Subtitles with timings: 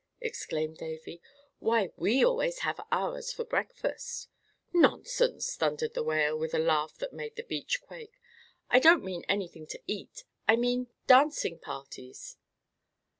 [0.19, 1.21] exclaimed Davy.
[1.59, 4.29] "Why, we always have ours for breakfast."
[4.73, 8.19] "Nonsense!" thundered the Whale, with a laugh that made the beach quake;
[8.67, 10.23] "I don't mean anything to eat.
[10.47, 12.37] I mean dancing parties."